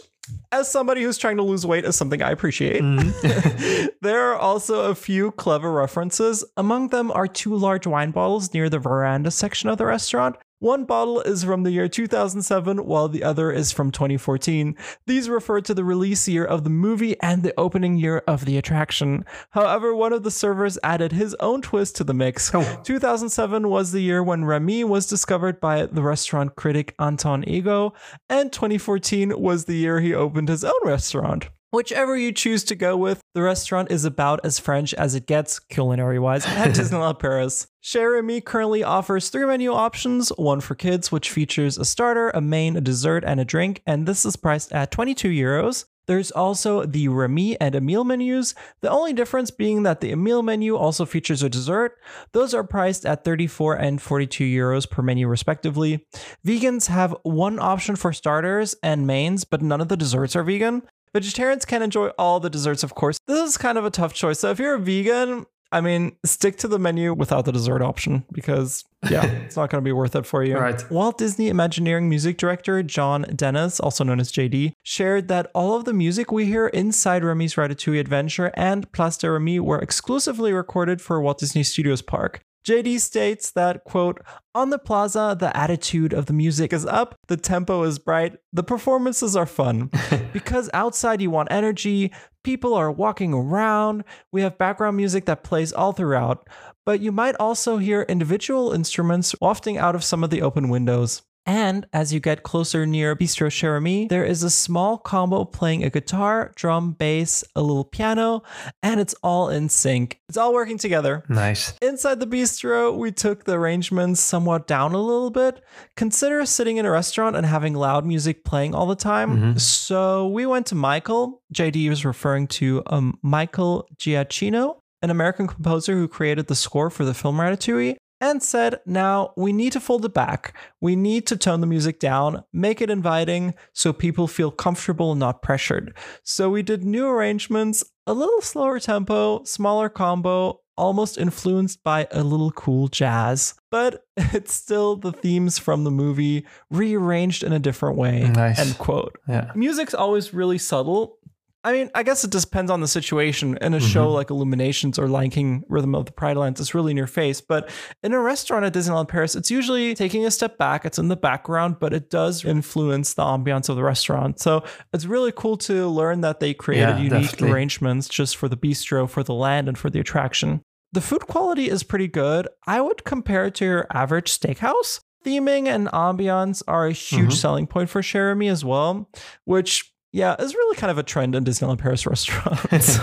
[0.52, 2.82] as somebody who's trying to lose weight is something I appreciate.
[2.82, 3.90] Mm.
[4.00, 6.44] there are also a few clever references.
[6.56, 10.36] Among them are two large wine bottles near the veranda section of the restaurant.
[10.60, 14.74] One bottle is from the year 2007, while the other is from 2014.
[15.06, 18.58] These refer to the release year of the movie and the opening year of the
[18.58, 19.24] attraction.
[19.50, 22.52] However, one of the servers added his own twist to the mix.
[22.52, 22.80] Oh.
[22.82, 27.92] 2007 was the year when Remy was discovered by the restaurant critic Anton Ego,
[28.28, 31.50] and 2014 was the year he opened his own restaurant.
[31.70, 35.58] Whichever you choose to go with, the restaurant is about as French as it gets,
[35.58, 37.66] culinary wise, at Disneyland Paris.
[37.82, 42.40] Chez Remy currently offers three menu options one for kids, which features a starter, a
[42.40, 45.84] main, a dessert, and a drink, and this is priced at 22 euros.
[46.06, 50.74] There's also the Remy and Emile menus, the only difference being that the Emile menu
[50.74, 51.98] also features a dessert.
[52.32, 56.06] Those are priced at 34 and 42 euros per menu, respectively.
[56.46, 60.82] Vegans have one option for starters and mains, but none of the desserts are vegan.
[61.12, 63.18] Vegetarians can enjoy all the desserts, of course.
[63.26, 64.40] This is kind of a tough choice.
[64.40, 68.24] So if you're a vegan, I mean, stick to the menu without the dessert option
[68.32, 70.56] because, yeah, it's not going to be worth it for you.
[70.56, 70.90] Right.
[70.90, 75.84] Walt Disney Imagineering music director John Dennis, also known as JD, shared that all of
[75.84, 81.02] the music we hear inside Remy's Ratatouille Adventure and Place de Remy were exclusively recorded
[81.02, 82.40] for Walt Disney Studios Park.
[82.66, 84.20] JD states that, quote,
[84.54, 88.62] on the plaza, the attitude of the music is up, the tempo is bright, the
[88.62, 89.90] performances are fun.
[90.32, 92.12] because outside you want energy,
[92.44, 96.48] people are walking around, we have background music that plays all throughout,
[96.84, 101.22] but you might also hear individual instruments wafting out of some of the open windows.
[101.48, 105.82] And as you get closer near Bistro Chez Remy, there is a small combo playing
[105.82, 108.42] a guitar, drum, bass, a little piano,
[108.82, 110.20] and it's all in sync.
[110.28, 111.24] It's all working together.
[111.30, 111.72] Nice.
[111.80, 115.64] Inside the bistro, we took the arrangements somewhat down a little bit.
[115.96, 119.30] Consider sitting in a restaurant and having loud music playing all the time.
[119.30, 119.56] Mm-hmm.
[119.56, 121.40] So we went to Michael.
[121.54, 127.04] JD was referring to um, Michael Giacchino an American composer who created the score for
[127.04, 130.56] the film Ratatouille and said, now we need to fold it back.
[130.80, 135.20] We need to tone the music down, make it inviting so people feel comfortable and
[135.20, 135.96] not pressured.
[136.22, 142.22] So we did new arrangements, a little slower tempo, smaller combo, almost influenced by a
[142.22, 147.98] little cool jazz, but it's still the themes from the movie rearranged in a different
[147.98, 148.22] way.
[148.22, 148.58] Nice.
[148.58, 149.18] End quote.
[149.28, 149.50] Yeah.
[149.54, 151.17] Music's always really subtle.
[151.64, 153.58] I mean, I guess it depends on the situation.
[153.60, 154.14] In a show Mm-hmm.
[154.14, 157.40] like Illuminations or Lion King Rhythm of the Pride Lands, it's really in your face.
[157.40, 157.68] But
[158.02, 160.84] in a restaurant at Disneyland Paris, it's usually taking a step back.
[160.84, 164.38] It's in the background, but it does influence the ambiance of the restaurant.
[164.38, 167.50] So it's really cool to learn that they created Yeah, unique definitely.
[167.52, 170.62] arrangements just for the bistro, for the land, and for the attraction.
[170.92, 172.48] The food quality is pretty good.
[172.66, 175.00] I would compare it to your average steakhouse.
[175.26, 177.36] Theming and ambiance are a huge Mhm.
[177.36, 179.10] selling point for Me as well,
[179.44, 182.98] which yeah, it's really kind of a trend in Disneyland Paris restaurants.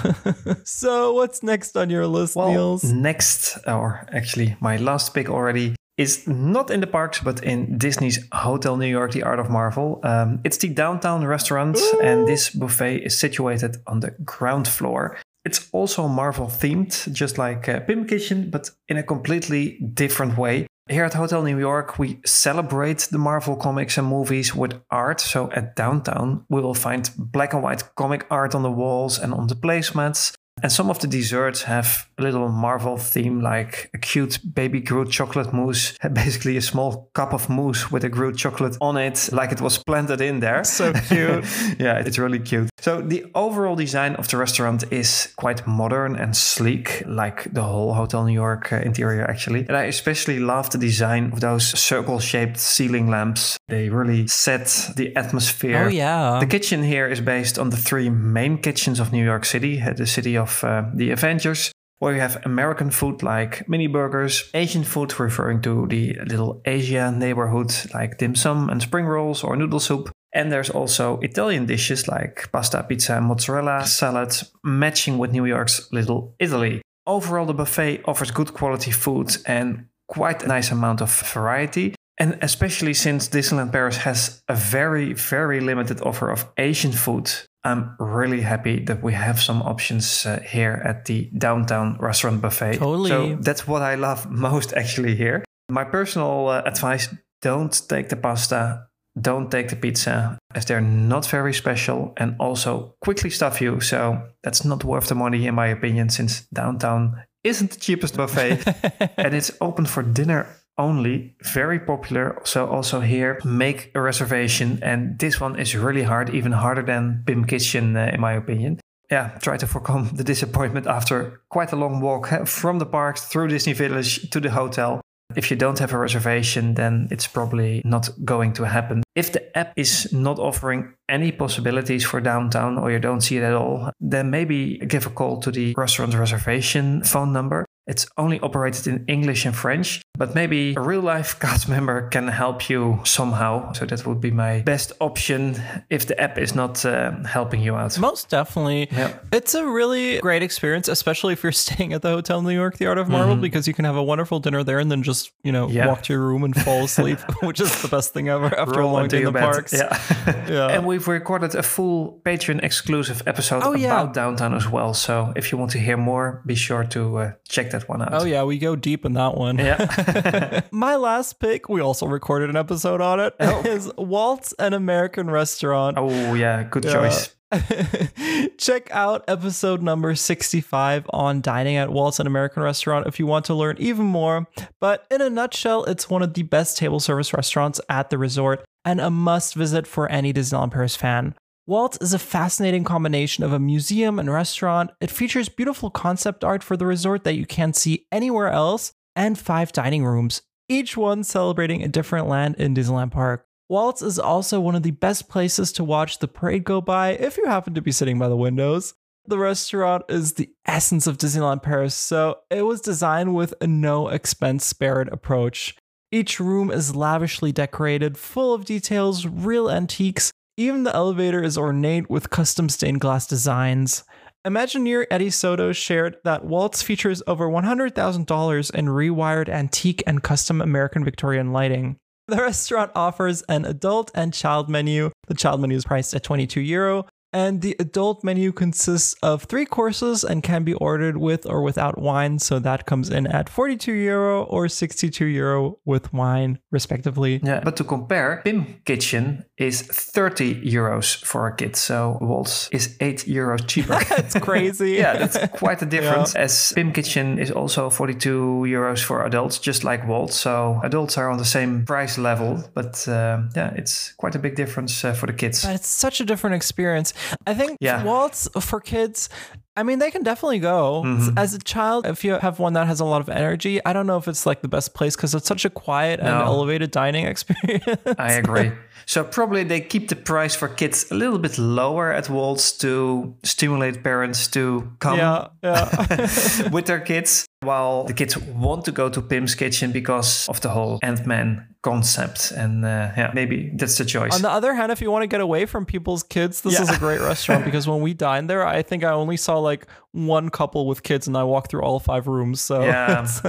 [0.69, 2.83] so what's next on your list, Well, Niels?
[2.83, 8.19] next, or actually my last pick already, is not in the parks, but in Disney's
[8.33, 9.99] Hotel New York, The Art of Marvel.
[10.03, 15.17] Um, it's the downtown restaurant, and this buffet is situated on the ground floor.
[15.45, 20.67] It's also Marvel themed, just like uh, Pym Kitchen, but in a completely different way.
[20.87, 25.19] Here at Hotel New York, we celebrate the Marvel comics and movies with art.
[25.19, 29.33] So at downtown, we will find black and white comic art on the walls and
[29.33, 30.35] on the placemats.
[30.65, 35.11] And some of the desserts have a little Marvel theme, like a cute baby Groot
[35.11, 39.51] chocolate mousse, basically a small cup of mousse with a Groot chocolate on it, like
[39.51, 40.63] it was planted in there.
[40.75, 41.45] So cute.
[41.79, 42.69] yeah, it's really cute.
[42.79, 47.93] So the overall design of the restaurant is quite modern and sleek, like the whole
[47.93, 49.67] Hotel New York uh, interior actually.
[49.67, 53.59] And I especially love the design of those circle-shaped ceiling lamps.
[53.67, 55.85] They really set the atmosphere.
[55.85, 56.39] oh yeah.
[56.39, 59.93] The kitchen here is based on the three main kitchens of New York City, uh,
[59.93, 64.83] the city of uh, the Avengers, where you have American food like mini burgers, Asian
[64.83, 69.79] food referring to the little Asia neighborhood like dim sum and spring rolls or noodle
[69.79, 70.11] soup.
[70.33, 76.35] And there's also Italian dishes like pasta, pizza, mozzarella, salad, matching with New York's Little
[76.39, 76.81] Italy.
[77.07, 81.95] Overall, the buffet offers good quality food and quite a nice amount of variety.
[82.17, 87.31] And especially since Disneyland Paris has a very, very limited offer of Asian food,
[87.65, 92.77] I'm really happy that we have some options uh, here at the downtown restaurant buffet.
[92.77, 93.09] Totally.
[93.09, 95.43] So that's what I love most actually here.
[95.69, 97.09] My personal uh, advice
[97.41, 98.87] don't take the pasta,
[99.19, 103.79] don't take the pizza, as they're not very special and also quickly stuff you.
[103.81, 108.63] So that's not worth the money, in my opinion, since downtown isn't the cheapest buffet
[109.17, 115.17] and it's open for dinner only very popular so also here make a reservation and
[115.19, 119.29] this one is really hard even harder than pym kitchen uh, in my opinion yeah
[119.41, 123.73] try to overcome the disappointment after quite a long walk from the parks through disney
[123.73, 125.01] village to the hotel
[125.35, 129.03] if you don't have a reservation, then it's probably not going to happen.
[129.15, 133.43] If the app is not offering any possibilities for downtown or you don't see it
[133.43, 137.65] at all, then maybe give a call to the restaurant reservation phone number.
[137.87, 142.27] It's only operated in English and French, but maybe a real life cast member can
[142.27, 143.73] help you somehow.
[143.73, 147.75] So that would be my best option if the app is not uh, helping you
[147.75, 147.99] out.
[147.99, 148.87] Most definitely.
[148.91, 149.17] Yeah.
[149.31, 152.87] It's a really great experience, especially if you're staying at the Hotel New York, The
[152.87, 155.51] Art of Marvel, because you can have a wonderful dinner there and then just, you
[155.51, 155.75] know, Mm-hmm.
[155.77, 155.87] Yeah.
[155.87, 158.87] walk to your room and fall asleep, which is the best thing ever after a
[158.87, 159.41] long day in the bed.
[159.41, 159.73] parks.
[159.73, 159.99] Yeah.
[160.47, 160.67] Yeah.
[160.67, 163.93] And we've recorded a full Patreon exclusive episode Oh, yeah.
[164.01, 164.93] about downtown as well.
[164.93, 168.13] So if you want to hear more, be sure to uh, check that one out.
[168.13, 169.57] Oh, yeah, we go deep in that one.
[169.57, 170.61] Yeah.
[170.71, 173.61] My last pick, we also recorded an episode on it, oh.
[173.65, 175.97] is Walt's an American Restaurant.
[175.97, 176.63] oh, yeah.
[176.63, 177.35] Good choice.
[178.57, 183.45] Check out episode number 65 on dining at Walt's an American Restaurant if you want
[183.45, 184.47] to learn even more.
[184.79, 188.65] But in a nutshell, it's one of the best table service restaurants at the resort
[188.83, 191.35] and a must visit for any Disneyland Paris fan.
[191.67, 194.91] Walt's is a fascinating combination of a museum and restaurant.
[195.01, 199.35] It features beautiful concept art for the resort that you can't see anywhere else, and
[199.35, 203.47] five dining rooms, each one celebrating a different land in Disneyland Park.
[203.67, 207.35] Walt's is also one of the best places to watch the parade go by if
[207.35, 208.93] you happen to be sitting by the windows.
[209.25, 214.09] The restaurant is the essence of Disneyland Paris, so it was designed with a no
[214.09, 215.75] expense spared approach.
[216.11, 220.31] Each room is lavishly decorated, full of details, real antiques.
[220.57, 224.05] Even the elevator is ornate with custom stained glass designs.
[224.47, 231.03] Imagineer Eddie Soto shared that Walt's features over $100,000 in rewired antique and custom American
[231.03, 231.97] Victorian lighting.
[232.27, 235.11] The restaurant offers an adult and child menu.
[235.27, 239.65] The child menu is priced at 22 euro, And the adult menu consists of three
[239.65, 242.39] courses and can be ordered with or without wine.
[242.39, 247.41] So that comes in at 42 euro or 62 euro with wine, respectively.
[247.43, 251.75] Yeah, but to compare, Pym Kitchen is 30 euros for a kid.
[251.75, 253.99] So Walt's is 8 euros cheaper.
[254.09, 254.91] that's crazy.
[255.03, 256.33] yeah, that's quite a difference.
[256.35, 256.43] Yeah.
[256.43, 260.37] As Pym Kitchen is also 42 euros for adults, just like Walt's.
[260.37, 262.63] So adults are on the same price level.
[262.73, 265.65] But uh, yeah, it's quite a big difference uh, for the kids.
[265.65, 267.13] But it's such a different experience.
[267.45, 268.03] I think yeah.
[268.03, 269.29] Walt's for kids,
[269.77, 271.03] I mean, they can definitely go.
[271.05, 271.37] Mm-hmm.
[271.37, 274.07] As a child, if you have one that has a lot of energy, I don't
[274.07, 276.27] know if it's like the best place because it's such a quiet no.
[276.27, 277.85] and elevated dining experience.
[278.17, 278.71] I agree.
[279.05, 283.35] So probably they keep the price for kids a little bit lower at Walt's to
[283.43, 286.69] stimulate parents to come yeah, yeah.
[286.71, 290.69] with their kids, while the kids want to go to Pym's Kitchen because of the
[290.69, 292.51] whole Ant-Man concept.
[292.51, 294.33] And uh, yeah, maybe that's the choice.
[294.33, 296.81] On the other hand, if you want to get away from people's kids, this yeah.
[296.81, 299.87] is a great restaurant because when we dined there, I think I only saw like
[300.11, 302.61] one couple with kids and I walk through all five rooms.
[302.61, 303.23] So yeah.
[303.23, 303.41] it's,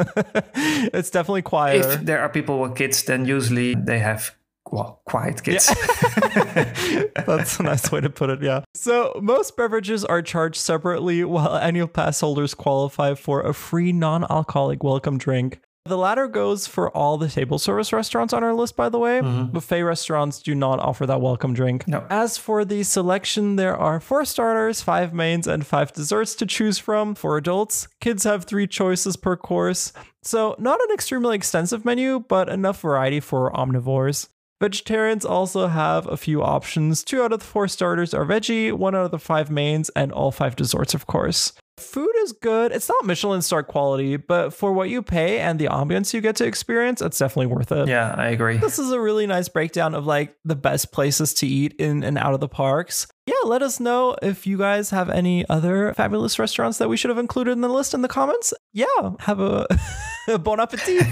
[0.95, 1.93] it's definitely quieter.
[1.93, 4.35] If there are people with kids, then usually they have
[4.73, 5.69] well, quiet kids.
[5.71, 7.05] Yeah.
[7.27, 8.43] That's a nice way to put it.
[8.43, 8.65] Yeah.
[8.75, 14.83] So most beverages are charged separately, while annual pass holders qualify for a free non-alcoholic
[14.83, 15.61] welcome drink.
[15.87, 19.21] The latter goes for all the table service restaurants on our list, by the way.
[19.21, 19.53] Mm-hmm.
[19.53, 21.87] Buffet restaurants do not offer that welcome drink.
[21.87, 22.07] No.
[22.11, 26.79] As for the selection, there are four starters, five mains, and five desserts to choose
[26.79, 27.15] from.
[27.15, 29.93] For adults, kids have three choices per course.
[30.23, 34.29] So, not an extremely extensive menu, but enough variety for omnivores.
[34.61, 37.05] Vegetarians also have a few options.
[37.05, 40.11] Two out of the four starters are veggie, one out of the five mains, and
[40.11, 41.53] all five desserts, of course.
[41.79, 42.73] Food is good.
[42.73, 46.37] It's not Michelin star quality, but for what you pay and the ambience you get
[46.37, 47.87] to experience, it's definitely worth it.
[47.87, 48.57] Yeah, I agree.
[48.57, 52.17] This is a really nice breakdown of like the best places to eat in and
[52.17, 53.07] out of the parks.
[53.27, 57.11] Yeah, let us know if you guys have any other fabulous restaurants that we should
[57.11, 58.55] have included in the list in the comments.
[58.73, 59.67] Yeah, have a
[60.41, 61.07] bon appetit.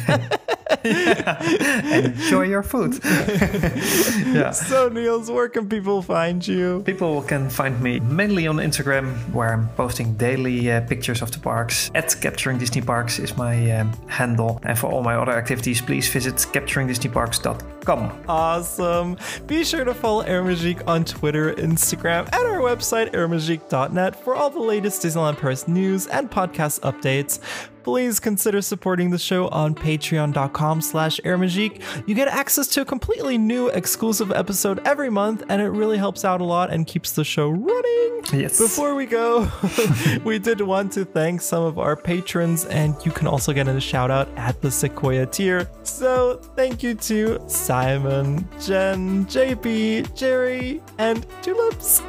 [0.85, 3.01] Enjoy your food.
[3.05, 4.51] yeah.
[4.51, 6.83] So, Niels, where can people find you?
[6.85, 11.39] People can find me mainly on Instagram, where I'm posting daily uh, pictures of the
[11.39, 11.91] parks.
[11.95, 14.61] At Capturing Disney Parks is my um, handle.
[14.65, 18.25] And for all my other activities, please visit capturingdisneyparks.com.
[18.29, 19.17] Awesome.
[19.47, 24.61] Be sure to follow Airmagique on Twitter, Instagram, and our website, airmagique.net, for all the
[24.61, 27.41] latest Disneyland Paris news and podcast updates
[27.85, 31.83] please consider supporting the show on patreon.com slash airmagique.
[32.09, 36.25] You get access to a completely new exclusive episode every month, and it really helps
[36.25, 38.23] out a lot and keeps the show running.
[38.33, 38.59] Yes.
[38.59, 39.51] Before we go,
[40.25, 43.81] we did want to thank some of our patrons, and you can also get a
[43.81, 45.69] shout out at the Sequoia tier.
[45.83, 52.01] So thank you to Simon, Jen, JP, Jerry, and Tulips.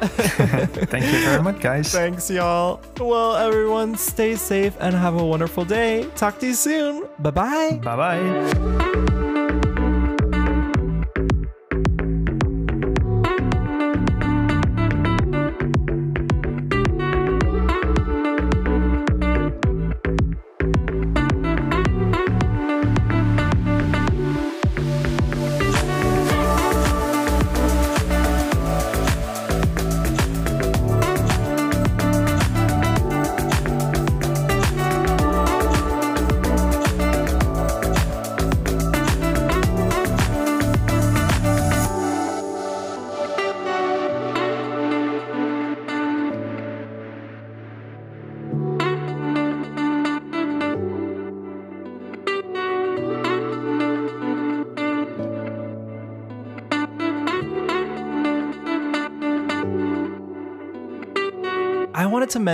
[0.86, 1.92] thank you very much, guys.
[1.92, 2.80] Thanks, y'all.
[2.98, 6.08] Well, everyone, stay safe and have a wonderful day.
[6.16, 7.06] Talk to you soon.
[7.18, 7.80] Bye bye.
[7.82, 9.22] Bye bye.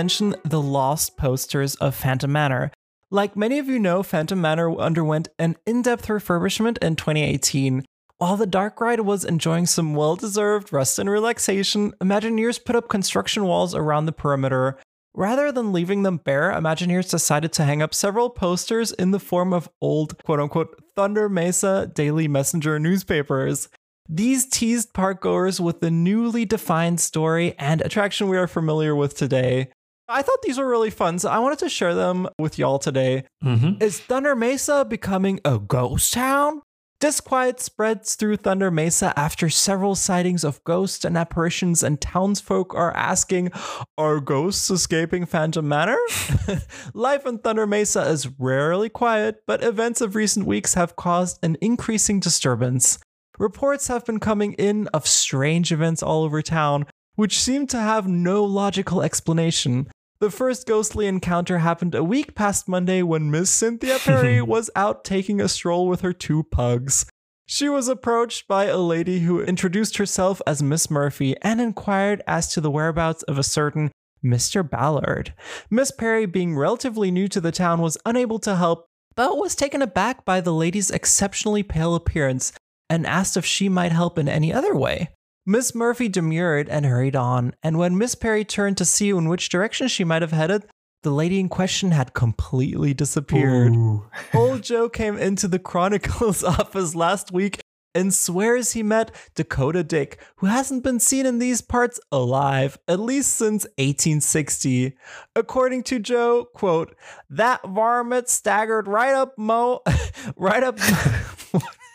[0.03, 2.73] Mention the lost posters of Phantom Manor.
[3.09, 7.85] Like many of you know, Phantom Manor underwent an in depth refurbishment in 2018.
[8.17, 12.89] While the dark ride was enjoying some well deserved rest and relaxation, Imagineers put up
[12.89, 14.77] construction walls around the perimeter.
[15.13, 19.53] Rather than leaving them bare, Imagineers decided to hang up several posters in the form
[19.53, 23.69] of old quote unquote Thunder Mesa Daily Messenger newspapers.
[24.09, 29.69] These teased parkgoers with the newly defined story and attraction we are familiar with today.
[30.07, 33.23] I thought these were really fun, so I wanted to share them with y'all today.
[33.43, 33.81] Mm-hmm.
[33.81, 36.61] Is Thunder Mesa becoming a ghost town?
[36.99, 42.95] Disquiet spreads through Thunder Mesa after several sightings of ghosts and apparitions, and townsfolk are
[42.95, 43.51] asking,
[43.97, 45.99] Are ghosts escaping Phantom Manor?
[46.93, 51.57] Life in Thunder Mesa is rarely quiet, but events of recent weeks have caused an
[51.59, 52.99] increasing disturbance.
[53.37, 56.85] Reports have been coming in of strange events all over town,
[57.15, 59.87] which seemed to have no logical explanation.
[60.19, 65.03] The first ghostly encounter happened a week past Monday when Miss Cynthia Perry was out
[65.03, 67.05] taking a stroll with her two pugs.
[67.45, 72.47] She was approached by a lady who introduced herself as Miss Murphy and inquired as
[72.53, 73.91] to the whereabouts of a certain
[74.23, 74.67] Mr.
[74.67, 75.33] Ballard.
[75.69, 78.85] Miss Perry, being relatively new to the town, was unable to help,
[79.15, 82.53] but was taken aback by the lady's exceptionally pale appearance
[82.89, 85.09] and asked if she might help in any other way.
[85.45, 89.49] Miss Murphy demurred and hurried on, and when Miss Perry turned to see in which
[89.49, 90.65] direction she might have headed,
[91.01, 93.73] the lady in question had completely disappeared.
[94.33, 97.59] Old Joe came into the Chronicles office last week
[97.95, 102.99] and swears he met Dakota Dick, who hasn't been seen in these parts alive at
[102.99, 104.95] least since 1860.
[105.35, 106.95] According to Joe, quote,
[107.29, 109.81] that varmint staggered right up Mo
[110.35, 110.79] right up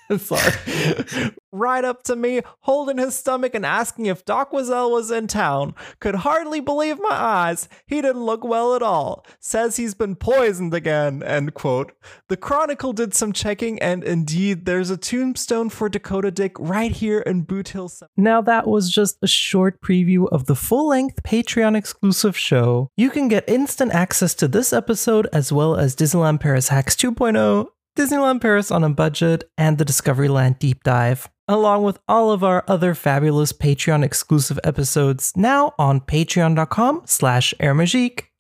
[0.18, 1.32] Sorry.
[1.52, 5.74] right up to me, holding his stomach and asking if Doc Wazell was in town.
[6.00, 7.68] Could hardly believe my eyes.
[7.86, 9.26] He didn't look well at all.
[9.40, 11.22] Says he's been poisoned again.
[11.22, 11.92] End quote.
[12.28, 17.20] The Chronicle did some checking, and indeed, there's a tombstone for Dakota Dick right here
[17.20, 17.90] in Boot Hill.
[18.16, 22.90] Now, that was just a short preview of the full length Patreon exclusive show.
[22.96, 27.68] You can get instant access to this episode as well as Disneyland Paris Hacks 2.0
[27.98, 32.62] Disneyland Paris on a budget, and the Discoveryland deep dive, along with all of our
[32.68, 37.52] other fabulous Patreon exclusive episodes now on patreon.com slash.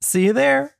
[0.00, 0.76] See you there!